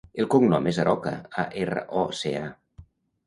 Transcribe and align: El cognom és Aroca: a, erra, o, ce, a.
El 0.21 0.27
cognom 0.35 0.69
és 0.71 0.77
Aroca: 0.83 1.11
a, 1.43 1.45
erra, 1.65 1.83
o, 2.01 2.05
ce, 2.21 2.31
a. 2.47 2.87